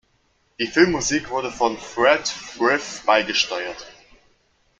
Die 0.59 0.65
Filmmusik 0.65 1.29
wurde 1.29 1.51
von 1.51 1.77
Fred 1.77 2.27
Frith 2.27 3.03
beigesteuert. 3.05 3.85